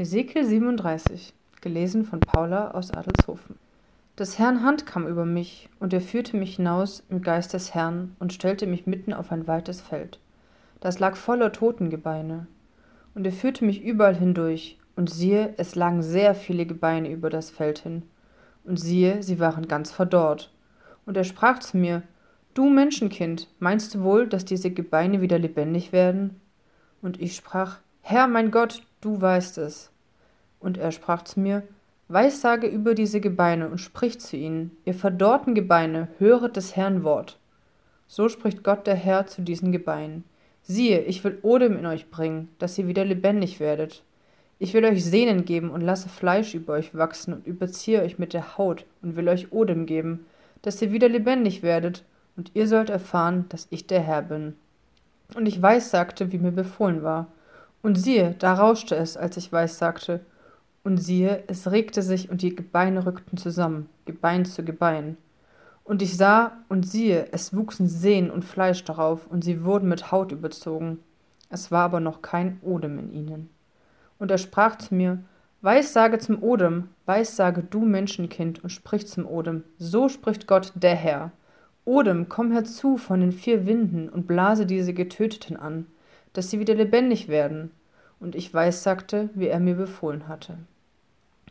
Hesekiel 0.00 0.46
37, 0.46 1.34
gelesen 1.60 2.06
von 2.06 2.20
Paula 2.20 2.70
aus 2.70 2.90
Adelshofen. 2.90 3.56
Des 4.18 4.38
Herrn 4.38 4.64
Hand 4.64 4.86
kam 4.86 5.06
über 5.06 5.26
mich, 5.26 5.68
und 5.78 5.92
er 5.92 6.00
führte 6.00 6.38
mich 6.38 6.56
hinaus 6.56 7.04
im 7.10 7.20
Geist 7.20 7.52
des 7.52 7.74
Herrn 7.74 8.16
und 8.18 8.32
stellte 8.32 8.66
mich 8.66 8.86
mitten 8.86 9.12
auf 9.12 9.30
ein 9.30 9.46
weites 9.46 9.82
Feld. 9.82 10.18
Das 10.80 11.00
lag 11.00 11.16
voller 11.16 11.52
Totengebeine. 11.52 12.46
Und 13.14 13.26
er 13.26 13.32
führte 13.32 13.62
mich 13.62 13.82
überall 13.82 14.16
hindurch, 14.16 14.78
und 14.96 15.10
siehe, 15.10 15.52
es 15.58 15.74
lagen 15.74 16.02
sehr 16.02 16.34
viele 16.34 16.64
Gebeine 16.64 17.10
über 17.10 17.28
das 17.28 17.50
Feld 17.50 17.80
hin. 17.80 18.04
Und 18.64 18.80
siehe, 18.80 19.22
sie 19.22 19.38
waren 19.38 19.68
ganz 19.68 19.90
verdorrt. 19.90 20.50
Und 21.04 21.18
er 21.18 21.24
sprach 21.24 21.58
zu 21.58 21.76
mir, 21.76 22.04
Du 22.54 22.70
Menschenkind, 22.70 23.48
meinst 23.58 23.94
du 23.94 24.02
wohl, 24.02 24.26
dass 24.26 24.46
diese 24.46 24.70
Gebeine 24.70 25.20
wieder 25.20 25.38
lebendig 25.38 25.92
werden? 25.92 26.40
Und 27.02 27.20
ich 27.20 27.36
sprach, 27.36 27.80
Herr 28.00 28.28
mein 28.28 28.50
Gott, 28.50 28.82
du 29.00 29.20
weißt 29.20 29.58
es. 29.58 29.90
Und 30.58 30.78
er 30.78 30.92
sprach 30.92 31.22
zu 31.22 31.40
mir, 31.40 31.62
Weissage 32.08 32.66
über 32.66 32.94
diese 32.94 33.20
Gebeine 33.20 33.68
und 33.68 33.78
sprich 33.78 34.20
zu 34.20 34.36
ihnen, 34.36 34.76
ihr 34.84 34.94
verdorrten 34.94 35.54
Gebeine, 35.54 36.08
höret 36.18 36.56
des 36.56 36.76
Herrn 36.76 37.04
Wort. 37.04 37.38
So 38.08 38.28
spricht 38.28 38.64
Gott 38.64 38.86
der 38.86 38.96
Herr 38.96 39.26
zu 39.26 39.42
diesen 39.42 39.70
Gebeinen. 39.70 40.24
Siehe, 40.62 41.02
ich 41.02 41.22
will 41.22 41.38
Odem 41.42 41.78
in 41.78 41.86
euch 41.86 42.10
bringen, 42.10 42.48
dass 42.58 42.76
ihr 42.78 42.86
wieder 42.86 43.04
lebendig 43.04 43.60
werdet. 43.60 44.02
Ich 44.58 44.74
will 44.74 44.84
euch 44.84 45.04
Sehnen 45.04 45.44
geben 45.44 45.70
und 45.70 45.80
lasse 45.80 46.08
Fleisch 46.08 46.54
über 46.54 46.74
euch 46.74 46.94
wachsen 46.94 47.32
und 47.32 47.46
überziehe 47.46 48.02
euch 48.02 48.18
mit 48.18 48.34
der 48.34 48.58
Haut 48.58 48.84
und 49.02 49.16
will 49.16 49.28
euch 49.28 49.52
Odem 49.52 49.86
geben, 49.86 50.26
dass 50.62 50.82
ihr 50.82 50.92
wieder 50.92 51.08
lebendig 51.08 51.62
werdet, 51.62 52.04
und 52.36 52.52
ihr 52.54 52.66
sollt 52.68 52.90
erfahren, 52.90 53.46
dass 53.50 53.66
ich 53.70 53.86
der 53.86 54.00
Herr 54.00 54.22
bin. 54.22 54.54
Und 55.34 55.46
ich 55.46 55.60
weissagte, 55.60 56.32
wie 56.32 56.38
mir 56.38 56.52
befohlen 56.52 57.02
war. 57.02 57.26
Und 57.82 57.96
siehe, 57.96 58.34
da 58.38 58.54
rauschte 58.54 58.94
es, 58.94 59.16
als 59.16 59.36
ich 59.36 59.52
weissagte. 59.52 60.20
Und 60.84 60.98
siehe, 60.98 61.44
es 61.46 61.70
regte 61.70 62.02
sich 62.02 62.30
und 62.30 62.42
die 62.42 62.54
Gebeine 62.54 63.04
rückten 63.06 63.38
zusammen, 63.38 63.88
Gebein 64.04 64.44
zu 64.44 64.64
Gebein. 64.64 65.16
Und 65.84 66.02
ich 66.02 66.16
sah 66.16 66.52
und 66.68 66.86
siehe, 66.86 67.28
es 67.32 67.54
wuchsen 67.54 67.88
Sehnen 67.88 68.30
und 68.30 68.44
Fleisch 68.44 68.84
darauf, 68.84 69.26
und 69.26 69.42
sie 69.42 69.64
wurden 69.64 69.88
mit 69.88 70.12
Haut 70.12 70.32
überzogen. 70.32 71.00
Es 71.48 71.70
war 71.70 71.84
aber 71.84 72.00
noch 72.00 72.22
kein 72.22 72.60
Odem 72.62 72.98
in 72.98 73.12
ihnen. 73.12 73.50
Und 74.18 74.30
er 74.30 74.38
sprach 74.38 74.76
zu 74.76 74.94
mir, 74.94 75.18
Weissage 75.62 76.18
zum 76.18 76.42
Odem, 76.42 76.88
weissage 77.06 77.62
du 77.62 77.80
Menschenkind, 77.80 78.62
und 78.62 78.70
sprich 78.70 79.06
zum 79.06 79.26
Odem, 79.26 79.64
so 79.78 80.08
spricht 80.08 80.46
Gott 80.46 80.72
der 80.74 80.94
Herr. 80.94 81.32
Odem, 81.84 82.28
komm 82.28 82.52
herzu 82.52 82.96
von 82.96 83.20
den 83.20 83.32
vier 83.32 83.66
Winden 83.66 84.08
und 84.08 84.26
blase 84.26 84.64
diese 84.66 84.94
Getöteten 84.94 85.56
an, 85.56 85.86
dass 86.32 86.50
sie 86.50 86.58
wieder 86.58 86.74
lebendig 86.74 87.28
werden. 87.28 87.70
Und 88.18 88.34
ich 88.34 88.52
weissagte, 88.52 89.30
wie 89.34 89.48
er 89.48 89.60
mir 89.60 89.74
befohlen 89.74 90.28
hatte. 90.28 90.58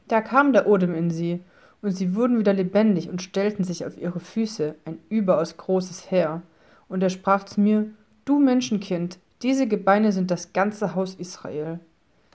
Da 0.08 0.21
kam 0.21 0.53
der 0.53 0.67
Odem 0.67 0.94
in 0.94 1.11
sie, 1.11 1.41
und 1.81 1.91
sie 1.91 2.16
wurden 2.16 2.39
wieder 2.39 2.53
lebendig 2.53 3.09
und 3.09 3.21
stellten 3.21 3.63
sich 3.63 3.86
auf 3.86 3.97
ihre 3.97 4.19
Füße, 4.19 4.75
ein 4.86 4.99
überaus 5.09 5.55
großes 5.58 6.11
Heer. 6.11 6.41
Und 6.89 7.02
er 7.02 7.09
sprach 7.09 7.45
zu 7.45 7.61
mir, 7.61 7.86
Du 8.25 8.39
Menschenkind, 8.39 9.17
diese 9.41 9.67
Gebeine 9.67 10.11
sind 10.11 10.30
das 10.30 10.52
ganze 10.52 10.95
Haus 10.95 11.16
Israel. 11.16 11.80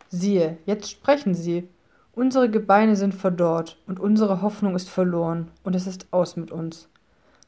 Siehe, 0.09 0.57
jetzt 0.65 0.91
sprechen 0.91 1.35
sie, 1.35 1.69
unsere 2.15 2.49
Gebeine 2.49 2.97
sind 2.97 3.15
verdorrt, 3.15 3.79
und 3.87 4.01
unsere 4.01 4.41
Hoffnung 4.41 4.75
ist 4.75 4.89
verloren, 4.89 5.51
und 5.63 5.77
es 5.77 5.87
ist 5.87 6.07
aus 6.11 6.37
mit 6.37 6.51
uns. 6.51 6.89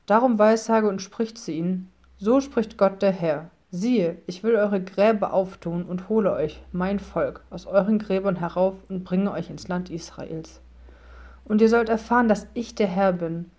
Darum 0.04 0.38
weissage 0.38 0.88
und 0.88 1.00
spricht 1.00 1.38
zu 1.38 1.52
ihnen, 1.52 1.90
so 2.18 2.40
spricht 2.40 2.76
Gott 2.76 3.02
der 3.02 3.12
Herr. 3.12 3.50
Siehe, 3.76 4.16
ich 4.26 4.42
will 4.42 4.56
eure 4.56 4.82
Gräber 4.82 5.34
auftun 5.34 5.84
und 5.84 6.08
hole 6.08 6.32
euch, 6.32 6.62
mein 6.72 6.98
Volk, 6.98 7.42
aus 7.50 7.66
euren 7.66 7.98
Gräbern 7.98 8.36
herauf 8.36 8.74
und 8.88 9.04
bringe 9.04 9.30
euch 9.30 9.50
ins 9.50 9.68
Land 9.68 9.90
Israels. 9.90 10.62
Und 11.44 11.60
ihr 11.60 11.68
sollt 11.68 11.90
erfahren, 11.90 12.26
dass 12.26 12.46
ich 12.54 12.74
der 12.74 12.86
Herr 12.86 13.12
bin, 13.12 13.50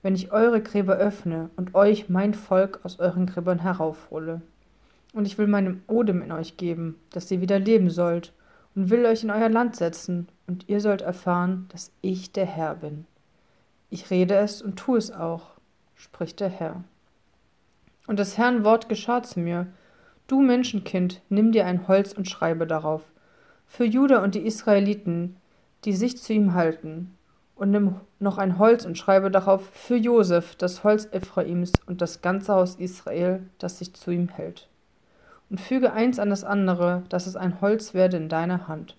wenn 0.00 0.14
ich 0.14 0.30
eure 0.30 0.62
Gräber 0.62 0.94
öffne 0.94 1.50
und 1.56 1.74
euch, 1.74 2.08
mein 2.08 2.34
Volk, 2.34 2.78
aus 2.84 3.00
euren 3.00 3.26
Gräbern 3.26 3.58
heraufhole. 3.58 4.42
Und 5.12 5.26
ich 5.26 5.38
will 5.38 5.48
meinem 5.48 5.82
Odem 5.88 6.22
in 6.22 6.30
euch 6.30 6.56
geben, 6.56 6.94
dass 7.10 7.28
ihr 7.32 7.40
wieder 7.40 7.58
leben 7.58 7.90
sollt, 7.90 8.32
und 8.76 8.90
will 8.90 9.04
euch 9.04 9.24
in 9.24 9.32
euer 9.32 9.48
Land 9.48 9.74
setzen, 9.74 10.28
und 10.46 10.68
ihr 10.68 10.80
sollt 10.80 11.02
erfahren, 11.02 11.66
dass 11.72 11.90
ich 12.00 12.30
der 12.30 12.46
Herr 12.46 12.76
bin. 12.76 13.06
Ich 13.90 14.08
rede 14.10 14.36
es 14.36 14.62
und 14.62 14.76
tue 14.76 14.98
es 14.98 15.10
auch, 15.10 15.50
spricht 15.96 16.38
der 16.38 16.48
Herr. 16.48 16.84
Und 18.06 18.18
des 18.18 18.36
Herrn 18.38 18.64
Wort 18.64 18.88
geschah 18.88 19.22
zu 19.22 19.40
mir, 19.40 19.66
Du 20.26 20.40
Menschenkind, 20.40 21.20
nimm 21.28 21.52
dir 21.52 21.66
ein 21.66 21.86
Holz 21.86 22.12
und 22.12 22.28
schreibe 22.28 22.66
darauf, 22.66 23.02
für 23.66 23.84
Juda 23.84 24.22
und 24.22 24.34
die 24.34 24.46
Israeliten, 24.46 25.36
die 25.84 25.92
sich 25.92 26.16
zu 26.16 26.32
ihm 26.32 26.54
halten, 26.54 27.14
und 27.56 27.70
nimm 27.70 27.96
noch 28.18 28.38
ein 28.38 28.58
Holz 28.58 28.84
und 28.84 28.98
schreibe 28.98 29.30
darauf 29.30 29.68
für 29.70 29.96
Josef, 29.96 30.56
das 30.56 30.82
Holz 30.82 31.06
Ephraims 31.12 31.72
und 31.86 32.00
das 32.00 32.20
ganze 32.20 32.54
Haus 32.54 32.76
Israel, 32.76 33.42
das 33.58 33.78
sich 33.78 33.94
zu 33.94 34.10
ihm 34.10 34.28
hält. 34.28 34.68
Und 35.50 35.60
füge 35.60 35.92
eins 35.92 36.18
an 36.18 36.30
das 36.30 36.42
andere, 36.42 37.02
dass 37.10 37.26
es 37.26 37.36
ein 37.36 37.60
Holz 37.60 37.94
werde 37.94 38.16
in 38.16 38.28
deiner 38.28 38.66
Hand. 38.66 38.96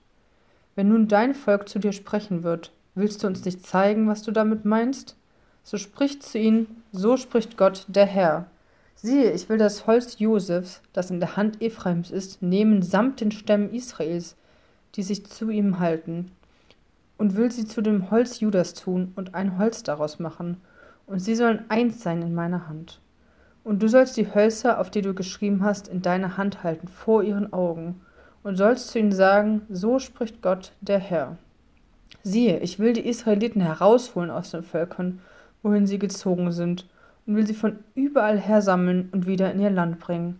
Wenn 0.75 0.89
nun 0.89 1.07
dein 1.07 1.33
Volk 1.33 1.67
zu 1.67 1.79
dir 1.79 1.91
sprechen 1.91 2.43
wird, 2.43 2.71
willst 2.93 3.23
du 3.23 3.27
uns 3.27 3.43
nicht 3.43 3.65
zeigen, 3.65 4.07
was 4.07 4.21
du 4.21 4.31
damit 4.31 4.63
meinst? 4.63 5.17
So 5.63 5.77
spricht 5.77 6.23
zu 6.23 6.37
ihnen, 6.37 6.83
so 6.91 7.17
spricht 7.17 7.57
Gott, 7.57 7.85
der 7.87 8.05
Herr. 8.05 8.45
Siehe, 8.95 9.31
ich 9.31 9.49
will 9.49 9.57
das 9.57 9.87
Holz 9.87 10.19
Josefs, 10.19 10.81
das 10.93 11.11
in 11.11 11.19
der 11.19 11.35
Hand 11.35 11.61
Ephraims 11.61 12.11
ist, 12.11 12.41
nehmen 12.41 12.81
samt 12.81 13.21
den 13.21 13.31
Stämmen 13.31 13.73
Israels, 13.73 14.35
die 14.95 15.03
sich 15.03 15.25
zu 15.25 15.49
ihm 15.49 15.79
halten, 15.79 16.31
und 17.17 17.35
will 17.35 17.51
sie 17.51 17.65
zu 17.65 17.81
dem 17.81 18.09
Holz 18.09 18.39
Judas 18.39 18.73
tun 18.73 19.11
und 19.15 19.35
ein 19.35 19.57
Holz 19.57 19.83
daraus 19.83 20.19
machen, 20.19 20.61
und 21.07 21.19
sie 21.19 21.35
sollen 21.35 21.65
eins 21.69 22.01
sein 22.01 22.21
in 22.21 22.33
meiner 22.33 22.67
Hand. 22.67 22.99
Und 23.63 23.83
du 23.83 23.89
sollst 23.89 24.15
die 24.17 24.33
Hölzer, 24.33 24.79
auf 24.79 24.89
die 24.89 25.01
du 25.01 25.13
geschrieben 25.13 25.63
hast, 25.63 25.87
in 25.87 26.01
deine 26.01 26.37
Hand 26.37 26.63
halten, 26.63 26.87
vor 26.87 27.23
ihren 27.23 27.51
Augen, 27.51 28.01
und 28.43 28.55
sollst 28.55 28.89
zu 28.89 28.99
ihnen 28.99 29.11
sagen, 29.11 29.63
so 29.69 29.99
spricht 29.99 30.41
Gott, 30.41 30.71
der 30.81 30.99
Herr. 30.99 31.37
Siehe, 32.23 32.59
ich 32.59 32.79
will 32.79 32.93
die 32.93 33.07
Israeliten 33.07 33.61
herausholen 33.61 34.29
aus 34.29 34.51
den 34.51 34.63
Völkern, 34.63 35.19
wohin 35.63 35.85
sie 35.85 35.99
gezogen 35.99 36.51
sind, 36.51 36.87
und 37.25 37.35
will 37.35 37.47
sie 37.47 37.53
von 37.53 37.79
überall 37.95 38.39
her 38.39 38.61
sammeln 38.61 39.09
und 39.11 39.25
wieder 39.25 39.51
in 39.51 39.59
ihr 39.59 39.69
Land 39.69 39.99
bringen, 39.99 40.39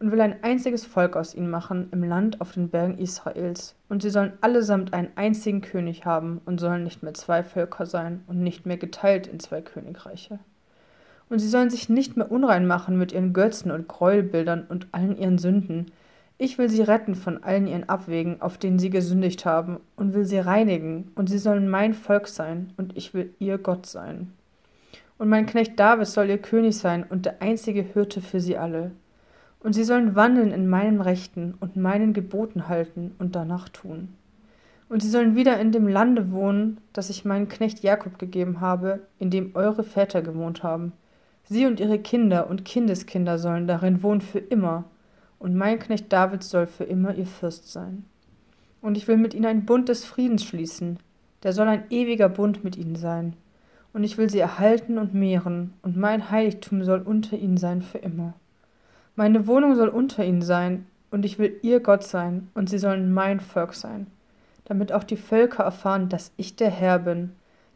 und 0.00 0.12
will 0.12 0.20
ein 0.20 0.42
einziges 0.44 0.86
Volk 0.86 1.16
aus 1.16 1.34
ihnen 1.34 1.50
machen 1.50 1.88
im 1.90 2.04
Land 2.04 2.40
auf 2.40 2.52
den 2.52 2.68
Bergen 2.68 2.98
Israels, 2.98 3.74
und 3.88 4.02
sie 4.02 4.10
sollen 4.10 4.32
allesamt 4.40 4.92
einen 4.92 5.10
einzigen 5.16 5.60
König 5.60 6.04
haben 6.04 6.40
und 6.46 6.60
sollen 6.60 6.84
nicht 6.84 7.02
mehr 7.02 7.14
zwei 7.14 7.42
Völker 7.42 7.86
sein 7.86 8.22
und 8.26 8.40
nicht 8.40 8.64
mehr 8.64 8.76
geteilt 8.76 9.26
in 9.26 9.40
zwei 9.40 9.60
Königreiche. 9.60 10.38
Und 11.28 11.40
sie 11.40 11.48
sollen 11.48 11.68
sich 11.70 11.88
nicht 11.88 12.16
mehr 12.16 12.30
unrein 12.30 12.66
machen 12.66 12.96
mit 12.96 13.12
ihren 13.12 13.32
Götzen 13.32 13.70
und 13.70 13.88
Gräuelbildern 13.88 14.64
und 14.68 14.86
allen 14.92 15.16
ihren 15.16 15.38
Sünden. 15.38 15.86
Ich 16.38 16.56
will 16.56 16.70
sie 16.70 16.82
retten 16.82 17.16
von 17.16 17.42
allen 17.42 17.66
ihren 17.66 17.88
Abwegen, 17.88 18.40
auf 18.40 18.56
denen 18.56 18.78
sie 18.78 18.90
gesündigt 18.90 19.44
haben, 19.44 19.78
und 19.96 20.14
will 20.14 20.24
sie 20.24 20.38
reinigen, 20.38 21.10
und 21.16 21.28
sie 21.28 21.38
sollen 21.38 21.68
mein 21.68 21.92
Volk 21.92 22.28
sein, 22.28 22.72
und 22.76 22.96
ich 22.96 23.12
will 23.12 23.34
ihr 23.40 23.58
Gott 23.58 23.86
sein. 23.86 24.32
Und 25.18 25.28
mein 25.28 25.46
Knecht 25.46 25.78
David 25.78 26.06
soll 26.06 26.30
ihr 26.30 26.38
König 26.38 26.78
sein 26.78 27.04
und 27.08 27.26
der 27.26 27.42
einzige 27.42 27.82
Hirte 27.82 28.20
für 28.20 28.40
sie 28.40 28.56
alle. 28.56 28.92
Und 29.60 29.72
sie 29.72 29.82
sollen 29.82 30.14
wandeln 30.14 30.52
in 30.52 30.68
meinen 30.68 31.00
Rechten 31.00 31.54
und 31.58 31.76
meinen 31.76 32.12
Geboten 32.12 32.68
halten 32.68 33.16
und 33.18 33.34
danach 33.34 33.68
tun. 33.68 34.10
Und 34.88 35.02
sie 35.02 35.10
sollen 35.10 35.34
wieder 35.34 35.58
in 35.58 35.72
dem 35.72 35.88
Lande 35.88 36.30
wohnen, 36.30 36.78
das 36.92 37.10
ich 37.10 37.24
meinen 37.24 37.48
Knecht 37.48 37.82
Jakob 37.82 38.18
gegeben 38.18 38.60
habe, 38.60 39.00
in 39.18 39.30
dem 39.30 39.50
eure 39.54 39.82
Väter 39.82 40.22
gewohnt 40.22 40.62
haben. 40.62 40.92
Sie 41.44 41.66
und 41.66 41.80
ihre 41.80 41.98
Kinder 41.98 42.48
und 42.48 42.64
Kindeskinder 42.64 43.38
sollen 43.38 43.66
darin 43.66 44.02
wohnen 44.02 44.20
für 44.20 44.38
immer, 44.38 44.84
und 45.40 45.54
mein 45.54 45.78
Knecht 45.78 46.12
David 46.12 46.42
soll 46.42 46.66
für 46.66 46.84
immer 46.84 47.14
ihr 47.14 47.26
Fürst 47.26 47.70
sein. 47.70 48.04
Und 48.80 48.96
ich 48.96 49.06
will 49.08 49.16
mit 49.16 49.34
ihnen 49.34 49.46
einen 49.46 49.66
Bund 49.66 49.88
des 49.88 50.04
Friedens 50.04 50.44
schließen, 50.44 50.98
der 51.42 51.52
soll 51.52 51.68
ein 51.68 51.84
ewiger 51.90 52.28
Bund 52.28 52.64
mit 52.64 52.76
ihnen 52.76 52.96
sein 52.96 53.34
und 53.92 54.04
ich 54.04 54.18
will 54.18 54.30
sie 54.30 54.38
erhalten 54.38 54.98
und 54.98 55.14
mehren, 55.14 55.74
und 55.82 55.96
mein 55.96 56.30
Heiligtum 56.30 56.84
soll 56.84 57.00
unter 57.00 57.36
ihnen 57.36 57.56
sein 57.56 57.82
für 57.82 57.98
immer. 57.98 58.34
Meine 59.16 59.46
Wohnung 59.46 59.74
soll 59.74 59.88
unter 59.88 60.24
ihnen 60.24 60.42
sein, 60.42 60.86
und 61.10 61.24
ich 61.24 61.38
will 61.38 61.58
ihr 61.62 61.80
Gott 61.80 62.04
sein, 62.04 62.48
und 62.54 62.68
sie 62.68 62.78
sollen 62.78 63.12
mein 63.12 63.40
Volk 63.40 63.74
sein, 63.74 64.06
damit 64.66 64.92
auch 64.92 65.04
die 65.04 65.16
Völker 65.16 65.64
erfahren, 65.64 66.08
dass 66.08 66.32
ich 66.36 66.56
der 66.56 66.70
Herr 66.70 66.98
bin, 66.98 67.32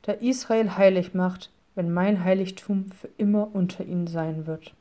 der 0.06 0.22
Israel 0.22 0.76
heilig 0.76 1.14
macht, 1.14 1.50
wenn 1.74 1.92
mein 1.92 2.22
Heiligtum 2.22 2.86
für 2.90 3.08
immer 3.16 3.48
unter 3.54 3.84
ihnen 3.84 4.06
sein 4.06 4.46
wird. 4.46 4.74